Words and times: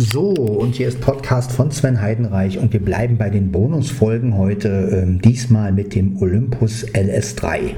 So, 0.00 0.28
und 0.30 0.76
hier 0.76 0.86
ist 0.86 1.00
Podcast 1.00 1.50
von 1.50 1.72
Sven 1.72 2.00
Heidenreich 2.00 2.56
und 2.58 2.72
wir 2.72 2.78
bleiben 2.78 3.18
bei 3.18 3.30
den 3.30 3.50
Bonusfolgen 3.50 4.38
heute, 4.38 4.68
ähm, 4.92 5.20
diesmal 5.20 5.72
mit 5.72 5.92
dem 5.96 6.22
Olympus 6.22 6.86
LS3. 6.86 7.72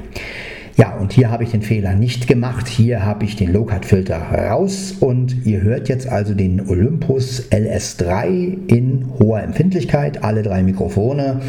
Ja, 0.77 0.97
und 0.97 1.13
hier 1.13 1.31
habe 1.31 1.43
ich 1.43 1.49
den 1.49 1.63
Fehler 1.63 1.95
nicht 1.95 2.27
gemacht. 2.27 2.67
Hier 2.67 3.03
habe 3.03 3.25
ich 3.25 3.37
den 3.37 3.51
Low-Cut-Filter 3.51 4.17
raus 4.17 4.93
und 4.99 5.47
ihr 5.47 5.63
hört 5.63 5.89
jetzt 5.89 6.07
also 6.07 6.35
den 6.35 6.69
Olympus 6.69 7.49
LS3 7.51 8.67
in 8.67 9.07
hoher 9.17 9.41
Empfindlichkeit, 9.41 10.23
alle 10.23 10.43
drei 10.43 10.61
Mikrofone. 10.61 11.41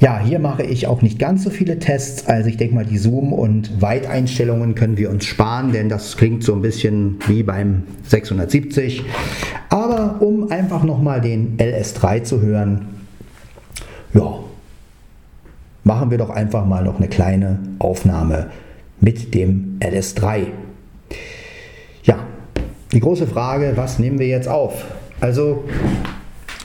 Ja, 0.00 0.18
hier 0.18 0.38
mache 0.38 0.62
ich 0.62 0.86
auch 0.86 1.02
nicht 1.02 1.18
ganz 1.18 1.44
so 1.44 1.50
viele 1.50 1.78
Tests. 1.78 2.26
Also 2.26 2.48
ich 2.48 2.56
denke 2.56 2.74
mal, 2.74 2.86
die 2.86 2.96
Zoom- 2.96 3.34
und 3.34 3.82
Weiteinstellungen 3.82 4.74
können 4.74 4.96
wir 4.96 5.10
uns 5.10 5.26
sparen, 5.26 5.72
denn 5.72 5.90
das 5.90 6.16
klingt 6.16 6.42
so 6.42 6.54
ein 6.54 6.62
bisschen 6.62 7.18
wie 7.28 7.42
beim 7.42 7.82
670. 8.04 9.04
Aber 10.00 10.22
um 10.22 10.50
einfach 10.50 10.82
nochmal 10.82 11.20
den 11.20 11.58
LS3 11.58 12.22
zu 12.22 12.40
hören, 12.40 12.86
ja, 14.14 14.34
machen 15.84 16.10
wir 16.10 16.16
doch 16.16 16.30
einfach 16.30 16.64
mal 16.64 16.84
noch 16.84 16.96
eine 16.96 17.08
kleine 17.08 17.58
Aufnahme 17.78 18.50
mit 19.00 19.34
dem 19.34 19.78
LS3. 19.80 20.46
Ja, 22.04 22.18
die 22.92 23.00
große 23.00 23.26
Frage, 23.26 23.72
was 23.76 23.98
nehmen 23.98 24.18
wir 24.18 24.26
jetzt 24.26 24.48
auf? 24.48 24.86
Also 25.20 25.64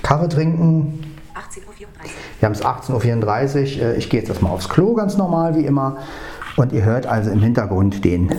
Kaffee 0.02 0.30
trinken, 0.30 1.02
18.34 1.36 1.68
Uhr. 1.68 1.88
Wir 2.40 2.46
haben 2.46 2.54
es 2.54 2.64
18.34 2.64 3.80
Uhr. 3.80 3.86
Äh, 3.86 3.98
ich 3.98 4.10
gehe 4.10 4.22
jetzt 4.22 4.30
erstmal 4.30 4.54
aufs 4.54 4.70
Klo, 4.70 4.94
ganz 4.94 5.18
normal 5.18 5.56
wie 5.56 5.66
immer. 5.66 5.98
Und 6.56 6.72
ihr 6.72 6.86
hört 6.86 7.06
also 7.06 7.32
im 7.32 7.42
Hintergrund 7.42 8.06
den 8.06 8.30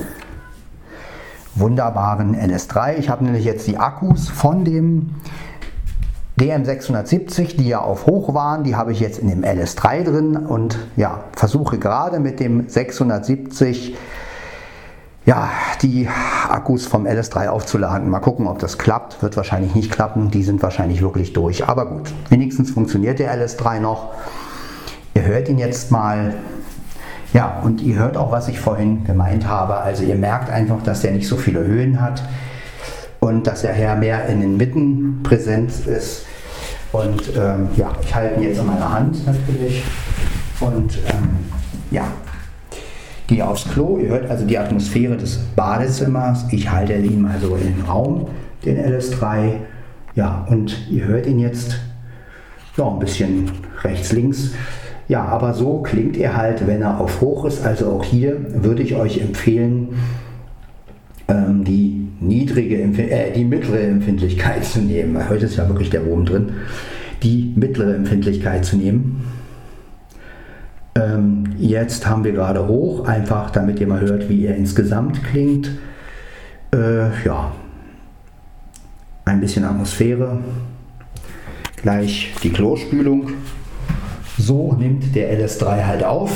wunderbaren 1.58 2.36
LS3. 2.36 2.96
Ich 2.96 3.08
habe 3.08 3.24
nämlich 3.24 3.44
jetzt 3.44 3.66
die 3.66 3.78
Akkus 3.78 4.28
von 4.28 4.64
dem 4.64 5.14
DM670, 6.38 7.56
die 7.56 7.68
ja 7.68 7.80
auf 7.80 8.06
hoch 8.06 8.34
waren, 8.34 8.62
die 8.62 8.76
habe 8.76 8.92
ich 8.92 9.00
jetzt 9.00 9.18
in 9.18 9.28
dem 9.28 9.42
LS3 9.42 10.04
drin 10.04 10.36
und 10.36 10.78
ja, 10.96 11.24
versuche 11.32 11.78
gerade 11.78 12.20
mit 12.20 12.40
dem 12.40 12.68
670 12.68 13.96
ja, 15.26 15.50
die 15.82 16.08
Akkus 16.48 16.86
vom 16.86 17.04
LS3 17.04 17.48
aufzuladen. 17.48 18.08
Mal 18.08 18.20
gucken, 18.20 18.46
ob 18.46 18.60
das 18.60 18.78
klappt. 18.78 19.22
Wird 19.22 19.36
wahrscheinlich 19.36 19.74
nicht 19.74 19.90
klappen. 19.90 20.30
Die 20.30 20.44
sind 20.44 20.62
wahrscheinlich 20.62 21.02
wirklich 21.02 21.32
durch. 21.32 21.66
Aber 21.66 21.86
gut, 21.86 22.12
wenigstens 22.28 22.70
funktioniert 22.70 23.18
der 23.18 23.36
LS3 23.36 23.80
noch. 23.80 24.12
Ihr 25.14 25.24
hört 25.24 25.48
ihn 25.48 25.58
jetzt 25.58 25.90
mal. 25.90 26.34
Ja, 27.32 27.60
und 27.62 27.80
ihr 27.82 27.96
hört 27.96 28.16
auch, 28.16 28.30
was 28.30 28.48
ich 28.48 28.58
vorhin 28.58 29.04
gemeint 29.04 29.46
habe. 29.46 29.76
Also 29.76 30.04
ihr 30.04 30.14
merkt 30.14 30.50
einfach, 30.50 30.82
dass 30.82 31.04
er 31.04 31.12
nicht 31.12 31.28
so 31.28 31.36
viele 31.36 31.64
Höhen 31.64 32.00
hat 32.00 32.22
und 33.20 33.46
dass 33.46 33.64
er 33.64 33.96
mehr 33.96 34.26
in 34.26 34.40
den 34.40 34.56
Mitten 34.56 35.22
präsent 35.22 35.70
ist. 35.86 36.26
Und 36.92 37.22
ähm, 37.36 37.68
ja, 37.76 37.90
ich 38.00 38.14
halte 38.14 38.36
ihn 38.36 38.42
jetzt 38.42 38.58
in 38.58 38.66
meiner 38.66 38.92
Hand 38.92 39.26
natürlich. 39.26 39.82
Und 40.60 40.96
ähm, 41.08 41.36
ja, 41.90 42.04
gehe 43.26 43.46
aufs 43.46 43.68
Klo. 43.68 43.98
Ihr 43.98 44.08
hört 44.10 44.30
also 44.30 44.46
die 44.46 44.58
Atmosphäre 44.58 45.16
des 45.16 45.38
Badezimmers. 45.56 46.46
Ich 46.50 46.70
halte 46.70 46.94
ihn 46.94 47.22
mal 47.22 47.38
so 47.40 47.56
in 47.56 47.76
den 47.76 47.84
Raum, 47.84 48.28
den 48.64 48.78
LS3. 48.78 49.56
Ja, 50.14 50.46
und 50.48 50.88
ihr 50.88 51.04
hört 51.04 51.26
ihn 51.26 51.38
jetzt 51.38 51.78
ja, 52.76 52.88
ein 52.88 52.98
bisschen 52.98 53.50
rechts, 53.82 54.12
links. 54.12 54.52
Ja, 55.08 55.24
aber 55.24 55.54
so 55.54 55.82
klingt 55.82 56.16
er 56.16 56.36
halt, 56.36 56.66
wenn 56.66 56.82
er 56.82 57.00
auf 57.00 57.20
hoch 57.20 57.44
ist. 57.44 57.64
Also 57.64 57.86
auch 57.92 58.04
hier 58.04 58.36
würde 58.62 58.82
ich 58.82 58.96
euch 58.96 59.20
empfehlen, 59.20 59.90
ähm, 61.28 61.64
die 61.64 62.08
niedrige, 62.20 62.82
äh, 62.82 63.32
die 63.32 63.44
mittlere 63.44 63.82
Empfindlichkeit 63.82 64.64
zu 64.64 64.80
nehmen. 64.80 65.28
Heute 65.28 65.46
ist 65.46 65.56
ja 65.56 65.68
wirklich 65.68 65.90
der 65.90 66.04
Wurm 66.06 66.24
drin. 66.24 66.54
Die 67.22 67.52
mittlere 67.56 67.94
Empfindlichkeit 67.94 68.64
zu 68.64 68.76
nehmen. 68.76 69.24
Ähm, 70.96 71.44
jetzt 71.58 72.06
haben 72.06 72.24
wir 72.24 72.32
gerade 72.32 72.66
hoch, 72.66 73.06
einfach 73.06 73.50
damit 73.50 73.80
ihr 73.80 73.86
mal 73.86 74.00
hört, 74.00 74.28
wie 74.28 74.46
er 74.46 74.56
insgesamt 74.56 75.22
klingt. 75.24 75.70
Äh, 76.74 77.24
ja, 77.24 77.52
ein 79.24 79.40
bisschen 79.40 79.64
Atmosphäre. 79.64 80.38
Gleich 81.82 82.32
die 82.42 82.50
Klospülung. 82.50 83.30
So 84.38 84.74
nimmt 84.74 85.14
der 85.14 85.38
LS3 85.38 85.84
halt 85.84 86.04
auf. 86.04 86.30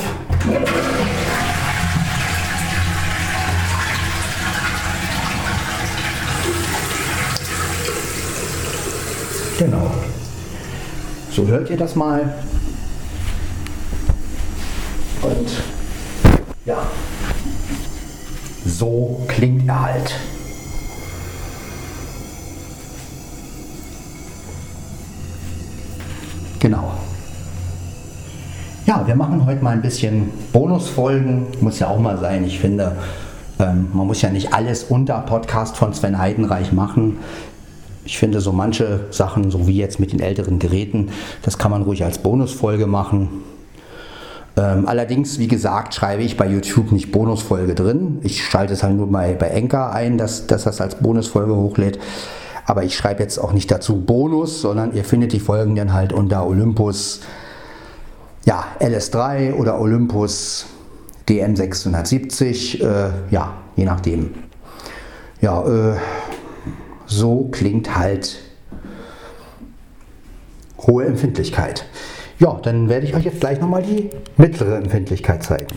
Genau. 9.58 9.90
So 11.30 11.46
hört 11.46 11.68
ihr 11.68 11.76
das 11.76 11.94
mal. 11.94 12.34
Und 15.20 15.50
ja, 16.64 16.86
so 18.64 19.20
klingt 19.28 19.68
er 19.68 19.82
halt. 19.82 20.14
Genau. 26.58 26.94
Ja, 28.90 29.06
wir 29.06 29.14
machen 29.14 29.46
heute 29.46 29.62
mal 29.62 29.70
ein 29.70 29.82
bisschen 29.82 30.32
Bonusfolgen. 30.52 31.46
Muss 31.60 31.78
ja 31.78 31.86
auch 31.86 32.00
mal 32.00 32.18
sein. 32.18 32.42
Ich 32.42 32.58
finde, 32.58 32.96
ähm, 33.60 33.86
man 33.92 34.08
muss 34.08 34.20
ja 34.20 34.30
nicht 34.30 34.52
alles 34.52 34.82
unter 34.82 35.20
Podcast 35.20 35.76
von 35.76 35.94
Sven 35.94 36.18
Heidenreich 36.18 36.72
machen. 36.72 37.18
Ich 38.04 38.18
finde 38.18 38.40
so 38.40 38.50
manche 38.50 39.04
Sachen, 39.10 39.52
so 39.52 39.68
wie 39.68 39.76
jetzt 39.76 40.00
mit 40.00 40.12
den 40.12 40.18
älteren 40.18 40.58
Geräten, 40.58 41.10
das 41.42 41.56
kann 41.56 41.70
man 41.70 41.82
ruhig 41.82 42.02
als 42.02 42.18
Bonusfolge 42.18 42.88
machen. 42.88 43.28
Ähm, 44.56 44.88
allerdings, 44.88 45.38
wie 45.38 45.46
gesagt, 45.46 45.94
schreibe 45.94 46.24
ich 46.24 46.36
bei 46.36 46.48
YouTube 46.48 46.90
nicht 46.90 47.12
Bonusfolge 47.12 47.76
drin. 47.76 48.18
Ich 48.24 48.44
schalte 48.44 48.72
es 48.72 48.82
halt 48.82 48.96
nur 48.96 49.08
bei, 49.08 49.34
bei 49.34 49.50
Enka 49.50 49.90
ein, 49.90 50.18
dass, 50.18 50.48
dass 50.48 50.64
das 50.64 50.80
als 50.80 50.96
Bonusfolge 50.96 51.54
hochlädt. 51.54 52.00
Aber 52.66 52.82
ich 52.82 52.96
schreibe 52.96 53.22
jetzt 53.22 53.38
auch 53.38 53.52
nicht 53.52 53.70
dazu 53.70 54.00
Bonus, 54.00 54.60
sondern 54.60 54.92
ihr 54.96 55.04
findet 55.04 55.32
die 55.32 55.38
Folgen 55.38 55.76
dann 55.76 55.92
halt 55.92 56.12
unter 56.12 56.44
Olympus 56.44 57.20
ja, 58.44 58.64
LS3 58.80 59.54
oder 59.54 59.80
Olympus 59.80 60.66
DM670, 61.28 62.82
äh, 62.82 63.10
ja, 63.30 63.54
je 63.76 63.84
nachdem. 63.84 64.34
Ja, 65.40 65.64
äh, 65.64 65.96
so 67.06 67.48
klingt 67.50 67.96
halt 67.96 68.38
hohe 70.86 71.04
Empfindlichkeit. 71.04 71.86
Ja, 72.38 72.58
dann 72.62 72.88
werde 72.88 73.06
ich 73.06 73.14
euch 73.14 73.24
jetzt 73.24 73.40
gleich 73.40 73.60
nochmal 73.60 73.82
die 73.82 74.10
mittlere 74.36 74.76
Empfindlichkeit 74.76 75.42
zeigen. 75.42 75.76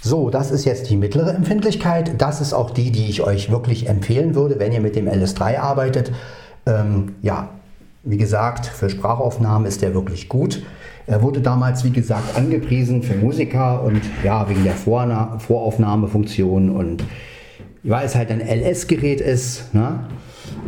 So, 0.00 0.30
das 0.30 0.50
ist 0.50 0.64
jetzt 0.64 0.90
die 0.90 0.96
mittlere 0.96 1.32
Empfindlichkeit. 1.32 2.20
Das 2.20 2.40
ist 2.40 2.54
auch 2.54 2.70
die, 2.70 2.90
die 2.90 3.08
ich 3.08 3.22
euch 3.22 3.50
wirklich 3.50 3.88
empfehlen 3.88 4.34
würde, 4.34 4.58
wenn 4.58 4.72
ihr 4.72 4.80
mit 4.80 4.96
dem 4.96 5.08
LS3 5.08 5.58
arbeitet. 5.58 6.12
Ähm, 6.66 7.14
ja, 7.22 7.50
wie 8.04 8.16
gesagt, 8.16 8.66
für 8.66 8.90
Sprachaufnahmen 8.90 9.66
ist 9.66 9.82
der 9.82 9.94
wirklich 9.94 10.28
gut. 10.28 10.62
Er 11.06 11.22
wurde 11.22 11.40
damals, 11.40 11.84
wie 11.84 11.90
gesagt, 11.90 12.36
angepriesen 12.36 13.02
für 13.02 13.14
Musiker 13.14 13.82
und 13.82 14.00
ja, 14.24 14.48
wegen 14.48 14.64
der 14.64 14.74
Voraufnahmefunktion 14.74 16.70
und 16.70 17.04
weil 17.82 18.06
es 18.06 18.14
halt 18.14 18.30
ein 18.30 18.40
LS-Gerät 18.40 19.20
ist. 19.20 19.74
Ne? 19.74 20.00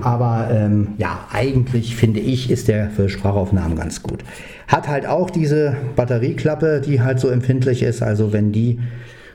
Aber 0.00 0.48
ähm, 0.50 0.88
ja, 0.98 1.26
eigentlich 1.32 1.94
finde 1.96 2.20
ich, 2.20 2.50
ist 2.50 2.68
der 2.68 2.90
für 2.90 3.08
Sprachaufnahmen 3.08 3.76
ganz 3.76 4.02
gut. 4.02 4.24
Hat 4.66 4.88
halt 4.88 5.06
auch 5.06 5.30
diese 5.30 5.76
Batterieklappe, 5.94 6.80
die 6.80 7.00
halt 7.00 7.20
so 7.20 7.28
empfindlich 7.28 7.82
ist. 7.82 8.02
Also 8.02 8.32
wenn 8.32 8.52
die 8.52 8.80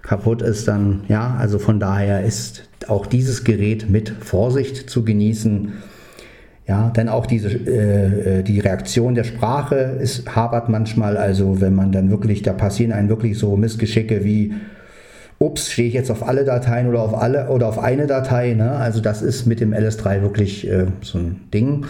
kaputt 0.02 0.42
ist, 0.42 0.68
dann 0.68 1.04
ja, 1.08 1.36
also 1.40 1.60
von 1.60 1.80
daher 1.80 2.24
ist 2.24 2.70
auch 2.88 3.06
dieses 3.06 3.44
Gerät 3.44 3.90
mit 3.90 4.10
Vorsicht 4.10 4.90
zu 4.90 5.06
genießen. 5.06 5.74
Ja, 6.69 6.92
denn 6.92 7.10
auch 7.10 7.25
diese, 7.25 7.50
äh, 7.50 8.42
äh 8.42 8.44
die 8.44 8.60
Reaktion 8.60 9.16
der 9.16 9.24
Sprache 9.24 9.98
ist, 10.00 10.36
hapert 10.36 10.69
manchmal. 10.69 11.18
Also 11.18 11.62
wenn 11.62 11.74
man 11.74 11.92
dann 11.92 12.12
wirklich, 12.12 12.44
da 12.44 12.54
passieren 12.54 12.92
einem 12.92 13.10
wirklich 13.10 13.39
so 13.39 13.57
Missgeschicke 13.57 14.24
wie 14.24 14.54
ups, 15.39 15.71
stehe 15.71 15.88
ich 15.88 15.95
jetzt 15.95 16.12
auf 16.12 16.27
alle 16.27 16.45
Dateien 16.45 16.88
oder 16.88 17.01
auf 17.01 17.19
alle 17.19 17.50
oder 17.50 17.68
auf 17.68 17.80
eine 17.80 18.06
Datei. 18.06 18.54
Ne? 18.54 18.69
Also 18.69 19.01
das 19.01 19.24
ist 19.24 19.48
mit 19.48 19.62
dem 19.62 19.74
LS3 19.74 20.21
wirklich 20.21 20.69
äh, 20.69 20.86
so 21.01 21.18
ein 21.18 21.42
Ding. 21.51 21.88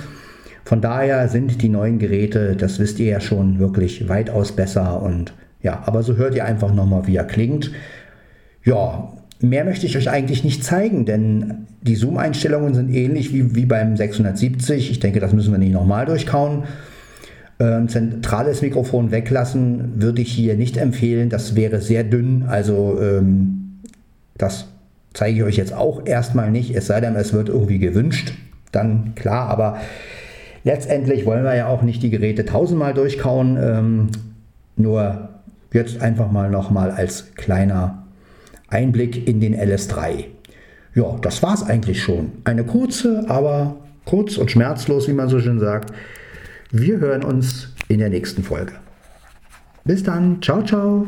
Von 0.64 0.80
daher 0.80 1.28
sind 1.28 1.62
die 1.62 1.68
neuen 1.68 2.00
Geräte, 2.00 2.56
das 2.56 2.80
wisst 2.80 3.00
ihr 3.00 3.08
ja 3.08 3.20
schon, 3.20 3.60
wirklich 3.60 4.08
weitaus 4.08 4.54
besser 4.54 5.02
und 5.02 5.34
ja, 5.62 5.84
aber 5.88 6.04
so 6.04 6.16
hört 6.16 6.36
ihr 6.36 6.46
einfach 6.46 6.74
nochmal, 6.74 7.06
wie 7.06 7.18
er 7.18 7.26
klingt. 7.26 7.72
Ja, 8.64 9.12
mehr 9.42 9.66
möchte 9.66 9.86
ich 9.86 9.98
euch 9.98 10.10
eigentlich 10.10 10.44
nicht 10.44 10.64
zeigen, 10.64 11.06
denn 11.06 11.68
die 11.82 11.96
Zoom-Einstellungen 11.96 12.74
sind 12.74 12.94
ähnlich 12.94 13.34
wie, 13.34 13.56
wie 13.56 13.66
beim 13.66 13.96
670. 13.96 14.92
Ich 14.92 15.00
denke, 15.00 15.20
das 15.20 15.34
müssen 15.34 15.52
wir 15.52 15.60
nicht 15.60 15.74
nochmal 15.74 16.06
durchkauen. 16.06 16.64
Ähm, 17.60 17.90
zentrales 17.90 18.62
Mikrofon 18.62 19.12
weglassen 19.12 20.02
würde 20.02 20.22
ich 20.22 20.32
hier 20.32 20.56
nicht 20.56 20.78
empfehlen. 20.78 21.30
Das 21.30 21.56
wäre 21.56 21.82
sehr 21.82 22.04
dünn. 22.04 22.44
Also 22.48 23.00
ähm, 23.02 23.80
das 24.38 24.68
zeige 25.14 25.38
ich 25.38 25.44
euch 25.44 25.58
jetzt 25.58 25.74
auch 25.74 26.06
erstmal 26.06 26.52
nicht, 26.52 26.76
es 26.76 26.88
sei 26.88 27.02
denn, 27.02 27.16
es 27.16 27.34
wird 27.34 27.50
irgendwie 27.50 27.80
gewünscht, 27.80 28.34
dann 28.72 29.16
klar, 29.16 29.50
aber 29.50 29.78
letztendlich 30.64 31.26
wollen 31.26 31.44
wir 31.44 31.56
ja 31.56 31.68
auch 31.68 31.82
nicht 31.82 32.04
die 32.04 32.10
Geräte 32.10 32.46
tausendmal 32.46 32.94
durchkauen, 32.94 33.58
ähm, 33.62 34.08
nur 34.76 35.30
jetzt 35.74 36.02
einfach 36.02 36.32
mal 36.32 36.50
nochmal 36.50 36.92
als 36.92 37.34
kleiner 37.36 38.04
Einblick 38.70 39.28
in 39.28 39.40
den 39.40 39.56
LS3. 39.56 40.26
Ja, 40.96 41.18
das 41.22 41.44
war 41.44 41.54
es 41.54 41.64
eigentlich 41.64 42.02
schon. 42.02 42.32
Eine 42.44 42.64
kurze, 42.64 43.26
aber 43.28 43.78
kurz 44.06 44.38
und 44.38 44.52
schmerzlos, 44.52 45.08
wie 45.08 45.14
man 45.14 45.30
so 45.30 45.40
schön 45.40 45.60
sagt. 45.60 45.94
Wir 46.72 47.00
hören 47.00 47.24
uns 47.24 47.74
in 47.88 48.00
der 48.00 48.10
nächsten 48.10 48.44
Folge. 48.44 48.74
Bis 49.86 50.04
dann, 50.04 50.42
ciao, 50.42 50.64
ciao. 50.64 51.08